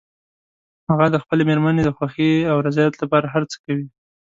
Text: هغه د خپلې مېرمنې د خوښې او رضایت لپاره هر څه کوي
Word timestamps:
هغه 0.89 1.05
د 1.11 1.15
خپلې 1.23 1.43
مېرمنې 1.49 1.81
د 1.85 1.89
خوښې 1.97 2.31
او 2.51 2.57
رضایت 2.67 2.95
لپاره 3.03 3.25
هر 3.33 3.43
څه 3.51 3.57
کوي 3.63 3.87